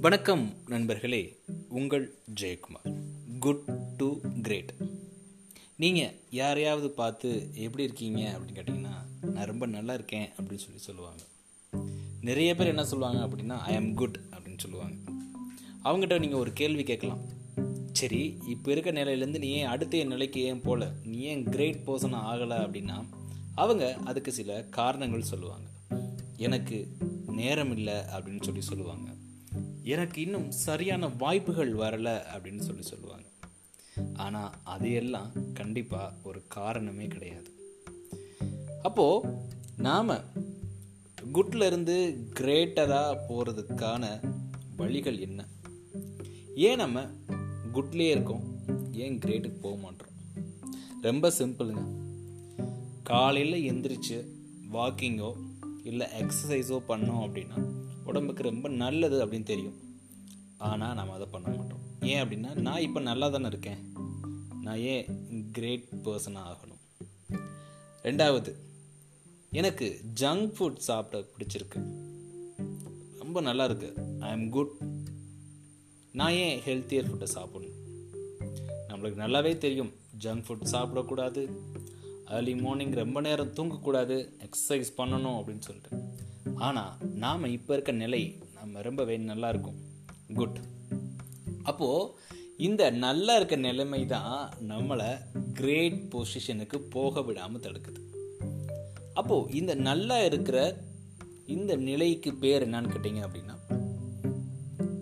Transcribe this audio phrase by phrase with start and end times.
[0.00, 2.94] வணக்கம் நண்பர்களே உங்கள் ஜெயக்குமார்.
[3.38, 3.64] குட்
[3.96, 4.74] டு கிரேட்
[5.76, 11.22] நீங்கள் யாரையாவது பார்த்து எப்படி இருக்கீங்க அப்படின்னு கேட்டிங்கன்னா நான் ரொம்ப நல்லா இருக்கேன் அப்படின்னு சொல்லி சொல்லுவாங்க.
[12.20, 14.94] நிறைய பேர் என்ன சொல்லுவாங்க அப்படின்னா ஐ ஆம் குட் அப்படின்னு சொல்லுவாங்க.
[15.84, 17.24] அவங்ககிட்ட நீங்கள் ஒரு கேள்வி கேட்கலாம்.
[17.92, 20.92] சரி இப்போ இருக்க நிலையிலேருந்து நீ ஏன் அடுத்த நிலைக்கு ஏன் போல?
[21.04, 22.58] நீ ஏன் கிரேட் பர்சன் ஆகலை?
[22.66, 23.06] அப்படின்னா
[23.54, 25.68] அவங்க அதுக்கு சில காரணங்கள் சொல்லுவாங்க.
[26.36, 26.96] எனக்கு
[27.26, 29.14] நேரம் இல்லை அப்படின்னு சொல்லி சொல்லுவாங்க.
[29.88, 33.28] எனக்கு இன்னும் சரியான வாய்ப்புகள் வரலை அப்படின்னு சொல்லி சொல்லுவாங்க.
[34.14, 37.50] ஆனால் அதையெல்லாம் கண்டிப்பாக ஒரு காரணமே கிடையாது.
[38.82, 39.28] அப்போது
[39.76, 40.08] நாம்
[41.34, 44.32] குட்லேருந்து கிரேட்டராக போகிறதுக்கான
[44.76, 45.46] வழிகள் என்ன?
[46.56, 47.02] ஏன் நம்ம
[47.74, 48.42] குட்லேயே இருக்கோம்?
[48.92, 50.12] ஏன் கிரேட்டுக்கு போக மாட்டோம்?
[51.02, 51.84] ரொம்ப சிம்பிளுங்க.
[53.02, 54.24] காலையில் எந்திரிச்சு
[54.72, 55.47] வாக்கிங்கோ
[55.88, 57.58] இல்லை எக்ஸசைஸோ பண்ணோம் அப்படின்னா
[58.04, 59.78] உடம்புக்கு ரொம்ப நல்லது அப்படின்னு தெரியும்.
[60.68, 61.82] ஆனால் நம்ம அதை பண்ண மாட்டோம்.
[62.00, 63.80] ஏன் அப்படின்னா நான் இப்போ நல்லா தானே இருக்கேன்.
[64.62, 65.04] நான் ஏன்
[65.52, 66.82] கிரேட் பர்சனாக ஆகணும்?
[68.02, 68.52] ரெண்டாவது
[69.60, 69.86] எனக்கு
[70.20, 71.80] ஜங்க் ஃபுட் சாப்பிட பிடிச்சிருக்கு.
[73.18, 73.90] ரொம்ப நல்லா இருக்கு.
[74.20, 74.74] ஐ எம் குட்
[76.12, 77.76] நான் ஏன் ஹெல்த்தியர் ஃபுட்டை சாப்பிடணும்?
[78.88, 79.92] நம்மளுக்கு நல்லாவே தெரியும்.
[80.20, 81.42] ஜங்க் ஃபுட் சாப்பிடக்கூடாது.
[82.36, 85.92] ஏர்லி மார்னிங் ரொம்ப நேரம் தூங்கக்கூடாது எக்ஸசைஸ் பண்ணணும் அப்படின்னு சொல்லிட்டு.
[86.66, 86.92] ஆனால்
[87.24, 88.22] நாம் இப்போ இருக்க நிலை
[88.58, 89.78] நம்ம ரொம்பவே நல்லா இருக்கும்.
[90.34, 90.58] குட்
[91.62, 92.10] அப்போது
[92.56, 95.08] இந்த நல்லா இருக்க நிலைமை தான் நம்மளை
[95.52, 98.00] கிரேட் பொசிஷனுக்கு போக விடாமல் தடுக்குது.
[99.14, 100.58] அப்போது இந்த நல்லா இருக்கிற
[101.46, 103.56] இந்த நிலைக்கு பேர் என்னன்னு கேட்டிங்க அப்படின்னா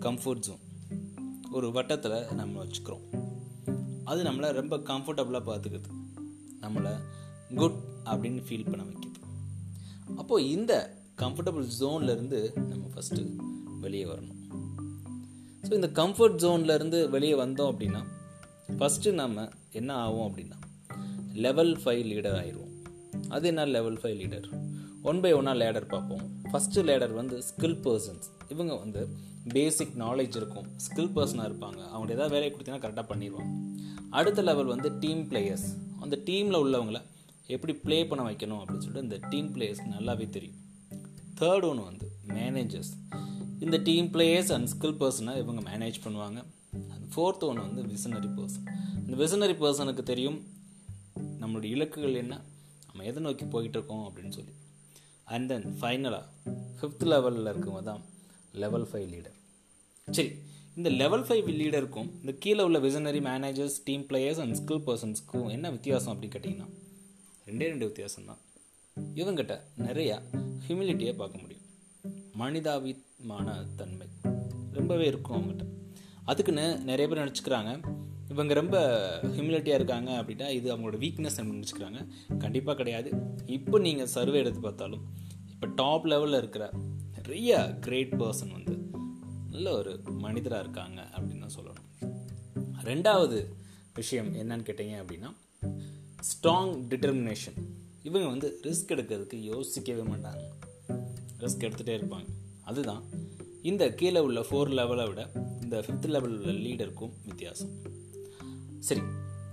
[0.05, 0.63] கம்ஃபர்ட் ஜோன்
[1.51, 3.05] ஒரு வட்டத்தில் நம்ம வச்சுக்கிறோம்.
[4.03, 5.89] அது நம்மளை ரொம்ப கம்ஃபர்டபுளாக பார்த்துக்குது.
[6.61, 6.93] நம்மளை
[7.55, 9.19] குட் அப்படின்னு ஃபீல் பண்ண வைக்கிது.
[10.17, 10.73] அப்போது இந்த
[11.21, 13.21] கம்ஃபர்டபுள் ஜோன்லேருந்து நம்ம ஃபஸ்ட்டு
[13.79, 14.41] வெளியே வரணும்.
[15.67, 18.01] ஸோ இந்த கம்ஃபர்ட் ஜோன்லேருந்து வெளியே வந்தோம் அப்படின்னா
[18.79, 20.57] ஃபஸ்ட்டு நம்ம என்ன ஆகும் அப்படின்னா
[21.45, 22.73] லெவல் ஃபைவ் லீடர் ஆயிடுவோம்.
[23.29, 24.47] அது என்ன level five leader
[25.01, 26.23] one by ஒன்னாக லேடர் பார்ப்போம்.
[26.51, 29.01] ஃபஸ்ட்டு லேடர் வந்து ஸ்கில் பர்சன்ஸ் இவங்க வந்து
[29.53, 30.67] பேசிக் நாலேஜ் இருக்கும்.
[30.85, 31.81] ஸ்கில் பர்சனாக இருப்பாங்க.
[31.91, 33.53] அவங்க ஏதாவது வேலையை கொடுத்தீங்கன்னா கரெக்டாக பண்ணிடுவாங்க.
[34.09, 35.67] அடுத்த லெவல் வந்து டீம் பிளேயர்ஸ்
[35.99, 37.01] அந்த டீமில் உள்ளவங்களை
[37.55, 40.59] எப்படி ப்ளே பண்ண வைக்கணும் அப்படின்னு சொல்லிட்டு இந்த டீம் பிளேயர்ஸ் நல்லாவே தெரியும்.
[41.39, 42.91] தேர்ட் ஒன்று வந்து மேனேஜர்ஸ்
[43.65, 46.39] இந்த டீம் பிளேயர்ஸ் அண்ட் ஸ்கில் பர்சனை இவங்க மேனேஜ் பண்ணுவாங்க.
[46.93, 48.67] அந்த ஃபோர்த் ஒன்று வந்து விசனரி பர்சன்
[49.05, 50.39] இந்த விசனரி பர்சனுக்கு தெரியும்
[51.41, 52.33] நம்மளுடைய இலக்குகள் என்ன
[52.87, 54.53] நம்ம எதை நோக்கி போயிட்டு இருக்கோம் அப்படின்னு சொல்லி.
[55.35, 56.25] அண்ட் தென் ஃபைனலாக
[56.79, 58.01] ஃபிஃப்த் லெவலில் இருக்கவங்க தான்
[58.63, 59.37] லெவல் ஃபைவ் லீடர்
[60.17, 60.29] சரி
[60.79, 65.69] இந்த லெவல் ஃபைவ் லீடருக்கும் இந்த கீழே உள்ள visionary managers team players and skill பர்சன்ஸ்க்கும் என்ன
[65.69, 66.69] வித்தியாசம் அப்படின்னு கேட்டிங்கன்னா
[67.47, 68.39] ரெண்டே ரெண்டு வித்தியாசம்தான்.
[69.15, 70.15] இவங்கிட்ட நிறையா
[70.67, 71.65] ஹியூமிலிட்டியை பார்க்க முடியும்.
[72.33, 74.07] மனிதாபிமான தன்மை
[74.71, 75.65] ரொம்பவே இருக்கும் அவங்ககிட்ட
[76.25, 77.71] அதுக்குன்னு நிறைய பேர் நினச்சிக்கிறாங்க.
[78.29, 78.77] இவங்க ரொம்ப
[79.23, 81.99] ஹியூமிலிட்டியாக இருக்காங்க அப்படின்னா இது அவங்களோட வீக்னஸ் நினச்சிக்கிறாங்க.
[82.37, 83.11] கண்டிப்பாக கிடையாது.
[83.45, 85.05] இப்போ நீங்கள் சர்வே எடுத்து பார்த்தாலும்
[85.49, 86.73] இப்போ டாப் லெவலில் இருக்கிற
[87.15, 88.75] நிறைய கிரேட் பர்சன் வந்து
[89.49, 91.87] நல்ல ஒரு மனிதராக இருக்காங்க அப்படின்னு தான் சொல்லணும்.
[92.83, 93.45] ரெண்டாவது
[93.93, 95.31] விஷயம் என்னன்னு கேட்டீங்க அப்படின்னா
[96.21, 97.63] ஸ்ட்ராங் டிட்டர்மினேஷன்
[98.03, 100.43] இவங்க வந்து ரிஸ்க் எடுக்கிறதுக்கு யோசிக்கவே மாட்டாங்க.
[101.39, 102.25] ரிஸ்க் எடுத்துகிட்டே இருப்பாங்க.
[102.61, 103.03] அதுதான்
[103.61, 107.69] இந்த கீழே உள்ள ஃபோர் லெவலை விட இந்த ஃபிஃப்த் லெவலில் உள்ள லீடருக்கும் வித்தியாசம்.
[108.79, 109.01] சரி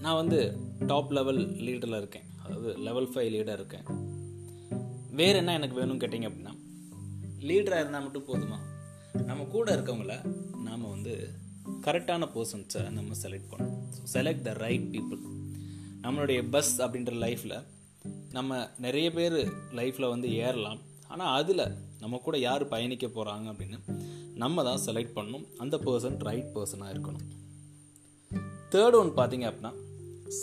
[0.00, 2.22] நான் வந்து டாப் லெவல் லீடரில் இருக்கேன்.
[2.44, 3.82] அதாவது லெவல் ஃபைவ் லீடர் இருக்கேன்.
[5.10, 6.58] வேறு என்ன எனக்கு வேணும்னு கேட்டிங்க அப்படின்னா
[7.38, 8.56] லீடராக இருந்தால் மட்டும் போதுமா?
[9.22, 11.30] நம்ம கூட இருக்கவங்கள நாம் வந்து
[11.80, 13.82] கரெக்டான பர்சன்ஸை நம்ம செலக்ட் பண்ணணும்.
[14.12, 15.20] செலக்ட் த ரைட் பீப்புள்
[16.04, 17.56] நம்மளுடைய பஸ் அப்படின்ற லைஃப்பில்
[18.36, 19.38] நம்ம நிறைய பேர்
[19.78, 20.80] லைஃப்பில் வந்து ஏறலாம்.
[21.12, 21.64] ஆனால் அதில்
[22.02, 23.78] நம்ம கூட யார் பயணிக்க போகிறாங்க அப்படின்னு
[24.42, 25.46] நம்ம தான் செலக்ட் பண்ணணும்.
[25.62, 27.24] அந்த பர்சன் ரைட் பர்சனாக இருக்கணும்.
[28.72, 29.72] தேர்ட் ஒன் பார்த்தீங்க அப்படின்னா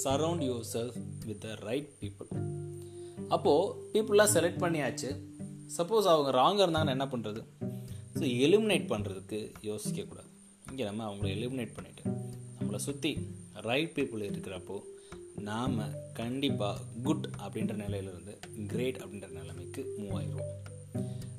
[0.03, 2.29] surround yourself with the right people
[3.35, 5.09] அப்போது பீப்புளாக செலக்ட் பண்ணியாச்சு.
[5.77, 7.41] சப்போஸ் அவங்க ராங்காக இருந்தாங்கன்னு என்ன பண்ணுறது
[8.17, 9.39] ஸோ எலிமினேட் பண்ணுறதுக்கு
[9.69, 10.29] யோசிக்கக்கூடாது.
[10.71, 12.03] இங்கே நம்ம அவங்கள எலிமினேட் பண்ணிவிட்டு
[12.57, 13.11] நம்மளை சுற்றி
[13.69, 14.77] ரைட் பீப்புள் இருக்கிறப்போ
[15.41, 15.79] நாம்
[16.13, 20.51] கண்டிப்பாக குட் அப்படின்ற நிலையிலிருந்து கிரேட் அப்படின்ற நிலைமைக்கு மூவ் ஆயிடுவோம்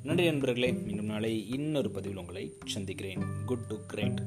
[0.03, 3.21] நன்றி நண்பர்களே மீண்டும் நாளை இன்னொரு பதிவில் உங்களை சந்திக்கிறேன்.
[3.45, 4.21] Good to great